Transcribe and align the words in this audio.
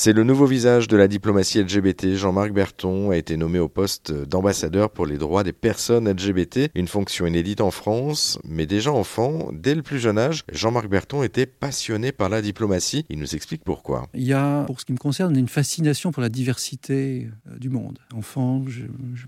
C'est 0.00 0.12
le 0.12 0.22
nouveau 0.22 0.46
visage 0.46 0.86
de 0.86 0.96
la 0.96 1.08
diplomatie 1.08 1.60
LGBT. 1.60 2.14
Jean-Marc 2.14 2.52
Berton 2.52 3.10
a 3.10 3.16
été 3.16 3.36
nommé 3.36 3.58
au 3.58 3.68
poste 3.68 4.12
d'ambassadeur 4.12 4.90
pour 4.90 5.06
les 5.06 5.18
droits 5.18 5.42
des 5.42 5.52
personnes 5.52 6.08
LGBT, 6.08 6.70
une 6.76 6.86
fonction 6.86 7.26
inédite 7.26 7.60
en 7.60 7.72
France, 7.72 8.38
mais 8.44 8.64
déjà 8.64 8.92
enfant, 8.92 9.50
dès 9.52 9.74
le 9.74 9.82
plus 9.82 9.98
jeune 9.98 10.16
âge, 10.16 10.44
Jean-Marc 10.52 10.86
Berton 10.86 11.24
était 11.24 11.46
passionné 11.46 12.12
par 12.12 12.28
la 12.28 12.42
diplomatie. 12.42 13.06
Il 13.08 13.18
nous 13.18 13.34
explique 13.34 13.64
pourquoi. 13.64 14.06
Il 14.14 14.22
y 14.22 14.32
a, 14.32 14.62
pour 14.66 14.80
ce 14.80 14.84
qui 14.84 14.92
me 14.92 14.98
concerne, 14.98 15.36
une 15.36 15.48
fascination 15.48 16.12
pour 16.12 16.22
la 16.22 16.28
diversité 16.28 17.28
euh, 17.50 17.58
du 17.58 17.68
monde. 17.68 17.98
Enfant, 18.14 18.62
je, 18.68 18.82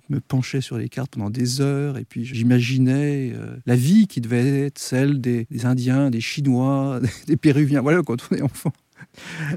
me 0.09 0.21
penchais 0.21 0.61
sur 0.61 0.79
les 0.79 0.89
cartes 0.89 1.15
pendant 1.17 1.31
des 1.31 1.61
heures 1.61 1.99
et 1.99 2.05
puis 2.05 2.25
j'imaginais 2.25 3.33
euh, 3.35 3.57
la 3.67 3.75
vie 3.75 4.07
qui 4.07 4.21
devait 4.21 4.67
être 4.67 4.79
celle 4.79 5.21
des, 5.21 5.49
des 5.51 5.67
Indiens, 5.67 6.11
des 6.11 6.21
Chinois, 6.21 7.01
des 7.27 7.37
Péruviens. 7.37 7.81
Voilà, 7.81 8.03
quand 8.05 8.19
on 8.31 8.37
est 8.37 8.43
enfant 8.43 8.73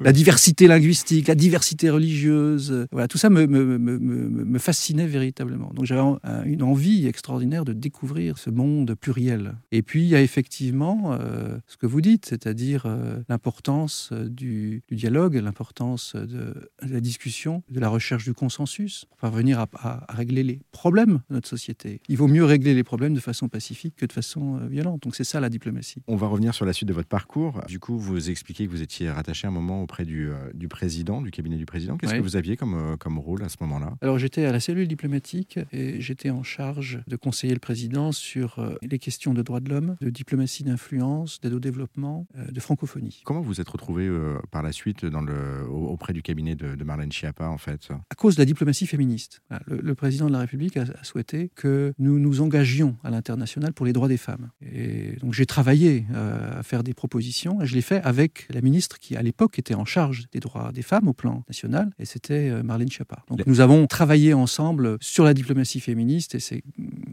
la 0.01 0.11
diversité 0.11 0.67
linguistique, 0.67 1.27
la 1.27 1.35
diversité 1.35 1.89
religieuse. 1.89 2.87
Voilà, 2.91 3.07
tout 3.07 3.17
ça 3.17 3.29
me, 3.29 4.59
fascinait 4.59 5.07
véritablement. 5.07 5.71
Donc 5.73 5.85
j'avais 5.85 6.01
une 6.45 6.63
envie 6.63 7.07
extraordinaire 7.07 7.65
de 7.65 7.73
découvrir 7.73 8.37
ce 8.37 8.49
monde 8.49 8.95
pluriel. 8.95 9.55
Et 9.71 9.81
puis 9.81 10.03
il 10.03 10.07
y 10.07 10.15
a 10.15 10.21
effectivement 10.21 11.13
euh, 11.13 11.57
ce 11.67 11.77
que 11.77 11.85
vous 11.85 12.01
dites, 12.01 12.25
c'est-à-dire 12.25 12.83
euh, 12.85 13.21
l'importance 13.29 14.09
euh, 14.11 14.29
du, 14.29 14.83
dialogue, 14.91 15.35
l'importance 15.35 16.15
de, 16.15 16.71
la 16.81 16.99
discussion, 16.99 17.63
de 17.69 17.79
la 17.79 17.89
recherche 17.89 18.23
du 18.23 18.33
consensus 18.33 19.05
pour 19.05 19.17
parvenir 19.17 19.59
à, 19.59 19.67
à, 19.73 20.13
régler 20.13 20.43
les 20.43 20.59
problèmes 20.71 21.21
de 21.29 21.35
notre 21.35 21.49
société. 21.49 22.01
Il 22.07 22.17
vaut 22.17 22.27
mieux 22.27 22.45
régler 22.45 22.73
les 22.73 22.83
problèmes 22.83 23.13
de 23.13 23.19
façon 23.19 23.49
pacifique 23.49 23.95
que 23.95 24.05
de 24.05 24.13
façon 24.13 24.57
violente. 24.67 25.03
Donc 25.03 25.15
c'est 25.15 25.23
ça 25.23 25.39
la 25.39 25.49
diplomatie. 25.49 26.01
On 26.07 26.15
va 26.15 26.27
revenir 26.27 26.53
sur 26.53 26.65
la 26.65 26.73
suite 26.73 26.87
de 26.87 26.93
votre 26.93 27.09
parcours. 27.09 27.61
Du 27.67 27.79
coup, 27.79 27.97
vous 27.97 28.29
expliquez 28.29 28.65
que 28.65 28.71
vous 28.71 28.81
étiez 28.81 29.09
rattaché 29.09 29.42
un 29.47 29.51
moment 29.51 29.81
auprès 29.81 30.05
du, 30.05 30.29
euh, 30.29 30.51
du 30.53 30.67
président, 30.67 31.21
du 31.21 31.31
cabinet 31.31 31.57
du 31.57 31.65
président. 31.65 31.97
Qu'est-ce 31.97 32.15
que 32.15 32.21
vous 32.21 32.35
aviez 32.35 32.57
comme, 32.57 32.75
euh, 32.75 32.97
comme 32.97 33.19
rôle 33.19 33.43
à 33.43 33.49
ce 33.49 33.57
moment-là? 33.61 33.95
Alors 34.01 34.17
j'étais 34.17 34.45
à 34.45 34.51
la 34.51 34.59
cellule 34.59 34.87
diplomatique 34.87 35.59
et 35.71 35.99
j'étais 36.01 36.29
en 36.29 36.43
charge 36.43 37.01
de 37.07 37.15
conseiller 37.15 37.53
le 37.53 37.59
président 37.59 38.11
sur 38.11 38.59
euh, 38.59 38.75
les 38.81 38.99
questions 38.99 39.33
de 39.33 39.41
droits 39.41 39.59
de 39.59 39.69
l'homme, 39.69 39.95
de 40.01 40.09
diplomatie 40.09 40.63
d'influence, 40.63 41.41
d'aide 41.41 41.53
au 41.53 41.59
développement, 41.59 42.27
de 42.35 42.59
francophonie. 42.59 43.21
Comment 43.25 43.41
vous 43.41 43.61
êtes 43.61 43.69
retrouvé 43.69 44.09
par 44.51 44.63
la 44.63 44.71
suite 44.71 45.05
dans 45.05 45.21
le, 45.21 45.65
auprès 45.69 46.13
du 46.13 46.21
cabinet 46.21 46.55
de, 46.55 46.83
Marlène 46.83 47.11
Schiappa 47.11 47.47
en 47.47 47.57
fait? 47.57 47.89
À 48.09 48.15
cause 48.15 48.35
de 48.35 48.41
la 48.41 48.45
diplomatie 48.45 48.87
féministe. 48.87 49.41
Le, 49.67 49.95
président 49.95 50.27
de 50.27 50.33
la 50.33 50.39
République 50.39 50.77
a, 50.77 50.85
souhaité 51.03 51.49
que 51.55 51.93
nous 51.99 52.19
nous 52.19 52.41
engagions 52.41 52.95
à 53.03 53.09
l'international 53.09 53.73
pour 53.73 53.85
les 53.85 53.93
droits 53.93 54.07
des 54.07 54.17
femmes. 54.17 54.49
Et 54.61 55.13
donc 55.21 55.33
j'ai 55.33 55.45
travaillé 55.45 56.05
à 56.13 56.63
faire 56.63 56.83
des 56.83 56.93
propositions 56.93 57.61
et 57.61 57.65
je 57.65 57.75
l'ai 57.75 57.81
fait 57.81 58.01
avec 58.01 58.47
la 58.49 58.61
ministre 58.61 58.99
qui 58.99 59.15
à 59.15 59.21
l'époque 59.21 59.32
était 59.55 59.75
en 59.75 59.85
charge 59.85 60.25
des 60.31 60.39
droits 60.39 60.71
des 60.71 60.81
femmes 60.81 61.07
au 61.07 61.13
plan 61.13 61.43
national, 61.47 61.91
et 61.99 62.05
c'était 62.05 62.49
euh, 62.49 62.63
Marlène 62.63 62.89
Schiappa. 62.89 63.23
Donc 63.29 63.45
nous 63.45 63.59
avons 63.59 63.87
travaillé 63.87 64.33
ensemble 64.33 64.97
sur 65.01 65.23
la 65.23 65.33
diplomatie 65.33 65.79
féministe, 65.79 66.35
et 66.35 66.39
c'est 66.39 66.63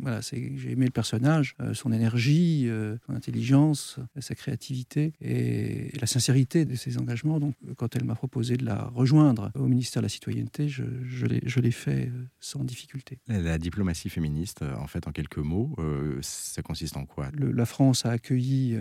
voilà, 0.01 0.21
j'ai 0.21 0.71
aimé 0.71 0.87
le 0.87 0.91
personnage, 0.91 1.55
euh, 1.61 1.75
son 1.75 1.93
énergie, 1.93 2.69
euh, 2.69 2.97
son 3.07 3.15
intelligence, 3.15 3.99
sa 4.19 4.35
créativité 4.35 5.13
et, 5.21 5.91
la 6.01 6.07
sincérité 6.07 6.65
de 6.65 6.75
ses 6.77 6.99
engagements. 6.99 7.41
Donc 7.41 7.55
quand 7.77 7.95
elle 7.97 8.05
m'a 8.05 8.15
proposé 8.15 8.57
de 8.57 8.65
la 8.65 8.85
rejoindre 8.95 9.51
au 9.55 9.67
ministère 9.67 10.03
de 10.03 10.07
la 10.07 10.09
Citoyenneté, 10.09 10.69
je, 10.69 10.85
je 11.07 11.61
l'ai 11.61 11.71
fait 11.71 12.11
sans 12.41 12.65
difficulté. 12.65 13.19
La 13.29 13.59
diplomatie 13.59 14.09
féministe, 14.09 14.63
en 14.63 14.87
fait, 14.87 15.07
en 15.07 15.13
quelques 15.13 15.39
mots, 15.39 15.77
ça 16.23 16.63
consiste 16.63 16.97
en 16.97 17.05
quoi? 17.05 17.31
La 17.39 17.67
France 17.67 18.07
a 18.07 18.11
accueilli 18.11 18.77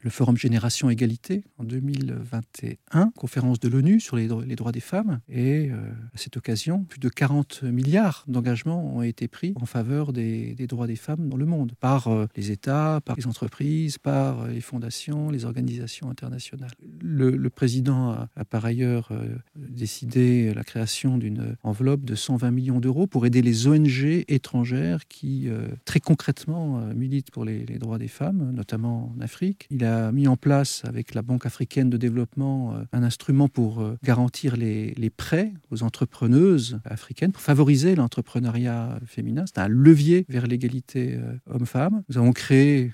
le 0.00 0.10
Forum 0.10 0.36
Génération 0.36 0.88
Égalité 0.90 1.44
en 1.58 1.64
2021 1.64 3.12
conférence 3.16 3.60
de 3.60 3.68
l'ONU 3.68 4.00
sur 4.00 4.16
les, 4.16 4.26
droits 4.26 4.72
des 4.72 4.80
femmes. 4.80 5.20
Et 5.28 5.70
euh, 5.70 5.76
à 6.14 6.18
cette 6.18 6.36
occasion, 6.36 6.84
plus 6.84 7.00
de 7.00 7.08
40 7.08 7.62
milliards 7.62 8.24
d'engagements 8.28 8.96
ont 8.96 9.02
été 9.02 9.28
pris 9.28 9.52
en 9.56 9.66
faveur 9.66 10.12
des, 10.12 10.61
droits 10.66 10.86
des 10.86 10.96
femmes 10.96 11.28
dans 11.28 11.36
le 11.36 11.46
monde, 11.46 11.72
par 11.80 12.08
euh, 12.08 12.26
les 12.36 12.50
États, 12.50 13.00
par 13.04 13.16
les 13.16 13.26
entreprises, 13.26 13.98
par 13.98 14.42
euh, 14.42 14.48
les 14.48 14.60
fondations, 14.60 15.30
les 15.30 15.44
organisations 15.44 16.10
internationales. 16.10 16.70
Le, 17.00 17.50
président 17.50 18.12
a, 18.12 18.44
par 18.48 18.64
ailleurs 18.64 19.10
décidé 19.56 20.54
la 20.54 20.64
création 20.64 21.18
d'une 21.18 21.56
enveloppe 21.62 22.04
de 22.04 22.14
120 22.14 22.50
millions 22.50 22.80
d'euros 22.80 23.06
pour 23.06 23.26
aider 23.26 23.42
les 23.42 23.66
ONG 23.66 24.24
étrangères 24.28 25.06
qui, 25.06 25.48
très 25.84 26.00
concrètement, 26.00 26.80
militent 26.94 27.30
pour 27.30 27.44
les, 27.44 27.66
les 27.66 27.78
droits 27.78 27.98
des 27.98 28.08
femmes, 28.08 28.52
notamment 28.52 29.12
en 29.14 29.20
Afrique. 29.20 29.66
Il 29.70 29.84
a 29.84 30.12
mis 30.12 30.28
en 30.28 30.36
place, 30.36 30.82
avec 30.84 31.14
la 31.14 31.22
Banque 31.22 31.46
africaine 31.46 31.90
de 31.90 31.96
développement, 31.96 32.74
euh, 32.74 32.84
un 32.92 33.02
instrument 33.02 33.48
pour 33.48 33.80
euh, 33.80 33.96
garantir 34.02 34.56
les, 34.56 34.92
prêts 35.16 35.52
aux 35.70 35.82
entrepreneuses 35.82 36.80
africaines, 36.84 37.32
pour 37.32 37.42
favoriser 37.42 37.94
l'entrepreneuriat 37.94 38.98
féminin. 39.06 39.44
C'est 39.46 39.60
un 39.60 39.68
levier 39.68 40.24
vers 40.28 40.46
l'égalité 40.52 41.14
euh, 41.14 41.34
homme-femme. 41.50 42.02
Nous 42.08 42.18
avons 42.18 42.32
créé 42.32 42.92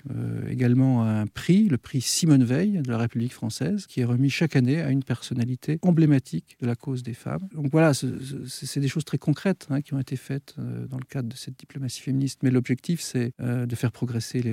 également 0.49 1.05
un 1.05 1.27
prix, 1.27 1.67
le 1.69 1.77
prix 1.77 2.01
Simone 2.01 2.43
Veil 2.43 2.81
de 2.81 2.89
la 2.89 2.97
République 2.97 3.33
française, 3.33 3.85
qui 3.85 4.01
est 4.01 4.05
remis 4.05 4.29
chaque 4.29 4.55
année 4.55 4.81
à 4.81 4.89
une 4.89 5.03
personnalité 5.03 5.79
emblématique 5.81 6.57
de 6.61 6.67
la 6.67 6.75
cause 6.75 7.03
des 7.03 7.13
femmes. 7.13 7.47
Donc 7.53 7.71
voilà, 7.71 7.93
c'est 7.93 8.79
des 8.79 8.87
choses 8.87 9.05
très 9.05 9.17
concrètes 9.17 9.67
hein, 9.69 9.81
qui 9.81 9.93
ont 9.93 9.99
été 9.99 10.15
faites 10.15 10.55
dans 10.57 10.97
le 10.97 11.05
cadre 11.05 11.29
de 11.29 11.35
cette 11.35 11.57
diplomatie 11.57 12.01
féministe. 12.01 12.39
Mais 12.43 12.51
l'objectif, 12.51 13.01
c'est 13.01 13.33
de 13.39 13.75
faire 13.75 13.91
progresser 13.91 14.43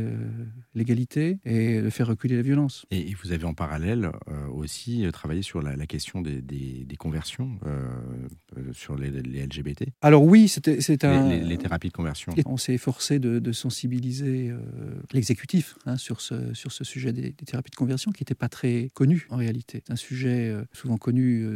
l'égalité 0.74 1.38
et 1.44 1.80
de 1.80 1.90
faire 1.90 2.06
reculer 2.06 2.36
la 2.36 2.42
violence. 2.42 2.86
Et 2.90 3.14
vous 3.22 3.32
avez 3.32 3.44
en 3.44 3.54
parallèle 3.54 4.10
aussi 4.52 5.06
travailler 5.12 5.42
sur 5.42 5.62
la, 5.62 5.86
question 5.86 6.20
des, 6.20 6.96
conversions 6.98 7.58
euh, 7.66 7.88
euh, 8.56 8.72
sur 8.72 8.96
les, 8.96 9.10
LGBT 9.10 9.84
Alors 10.02 10.22
oui, 10.22 10.48
c'est 10.48 11.04
un... 11.04 11.28
Les, 11.28 11.58
thérapies 11.58 11.88
de 11.88 11.92
conversion. 11.92 12.34
On 12.46 12.56
s'est 12.56 12.74
efforcé 12.74 12.95
de, 13.18 13.52
sensibiliser 13.52 14.50
euh, 14.50 14.58
l'exécutif 15.12 15.76
hein, 15.86 15.96
sur, 15.96 16.20
ce, 16.20 16.52
sur 16.54 16.72
ce 16.72 16.84
sujet 16.84 17.12
des, 17.12 17.32
thérapies 17.32 17.70
de 17.70 17.76
conversion 17.76 18.12
qui 18.12 18.22
n'était 18.22 18.34
pas 18.34 18.48
très 18.48 18.90
connu 18.94 19.26
en 19.30 19.36
réalité. 19.36 19.82
C'est 19.86 19.92
un 19.92 19.96
sujet 19.96 20.54
souvent 20.72 20.96
connu 20.96 21.46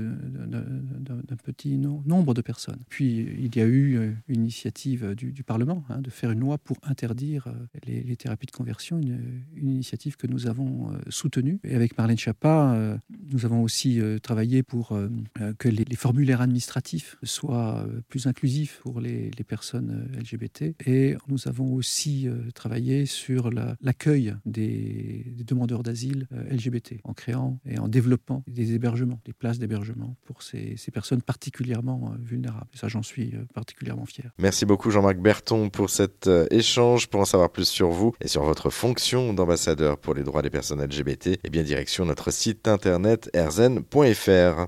d'un 0.46 1.36
petit 1.36 1.76
nombre 1.76 2.34
de 2.34 2.42
personnes. 2.42 2.80
Puis 2.88 3.28
il 3.38 3.54
y 3.54 3.60
a 3.60 3.66
eu 3.66 4.16
une 4.28 4.42
initiative 4.42 5.14
du, 5.14 5.42
Parlement 5.42 5.84
hein, 5.88 6.00
de 6.00 6.10
faire 6.10 6.30
une 6.30 6.40
loi 6.40 6.58
pour 6.58 6.76
interdire 6.84 7.48
les, 7.86 8.16
thérapies 8.16 8.46
de 8.46 8.52
conversion, 8.52 9.00
une, 9.00 9.32
initiative 9.56 10.16
que 10.16 10.26
nous 10.26 10.46
avons 10.46 10.92
soutenue. 11.08 11.58
Et 11.64 11.74
avec 11.74 11.96
Marlène 11.98 12.18
Schiappa, 12.18 12.98
nous 13.32 13.44
avons 13.44 13.62
aussi 13.62 14.00
euh, 14.00 14.18
travaillé 14.18 14.62
pour 14.62 14.92
euh, 14.92 15.08
euh, 15.40 15.52
que 15.58 15.68
les, 15.68 15.84
formulaires 15.96 16.40
administratifs 16.40 17.16
soient 17.22 17.86
plus 18.08 18.26
inclusifs 18.26 18.80
pour 18.82 19.00
les, 19.00 19.30
personnes 19.46 20.08
LGBT. 20.18 20.74
Et 20.86 21.16
nous 21.30 21.48
avons 21.48 21.72
aussi 21.74 22.28
travaillé 22.54 23.06
sur 23.06 23.50
l'accueil 23.80 24.34
des, 24.44 25.34
demandeurs 25.46 25.82
d'asile 25.82 26.26
LGBT 26.50 27.00
en 27.04 27.14
créant 27.14 27.58
et 27.64 27.78
en 27.78 27.88
développant 27.88 28.42
des 28.46 28.74
hébergements, 28.74 29.20
des 29.24 29.32
places 29.32 29.58
d'hébergement 29.58 30.16
pour 30.24 30.42
ces, 30.42 30.76
personnes 30.92 31.22
particulièrement 31.22 32.12
vulnérables. 32.20 32.68
Et 32.74 32.76
ça, 32.76 32.88
j'en 32.88 33.02
suis 33.02 33.34
particulièrement 33.54 34.06
fier. 34.06 34.32
Merci 34.38 34.66
beaucoup 34.66 34.90
Jean-Marc 34.90 35.18
Berton 35.18 35.70
pour 35.70 35.90
cet 35.90 36.28
échange. 36.50 37.08
Pour 37.08 37.20
en 37.20 37.24
savoir 37.24 37.50
plus 37.50 37.68
sur 37.68 37.90
vous 37.90 38.14
et 38.20 38.28
sur 38.28 38.42
votre 38.42 38.70
fonction 38.70 39.32
d'ambassadeur 39.32 39.98
pour 39.98 40.14
les 40.14 40.22
droits 40.22 40.42
des 40.42 40.50
personnes 40.50 40.82
LGBT, 40.82 41.28
et 41.28 41.40
eh 41.44 41.50
bien 41.50 41.62
direction 41.62 42.04
notre 42.04 42.30
site 42.30 42.68
internet 42.68 43.30
rzn.fr. 43.34 44.66